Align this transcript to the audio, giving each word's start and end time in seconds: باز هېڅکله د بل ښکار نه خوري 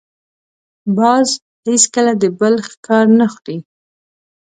باز 0.97 1.27
هېڅکله 1.67 2.13
د 2.21 2.23
بل 2.39 2.55
ښکار 2.69 3.05
نه 3.19 3.27
خوري 3.33 3.57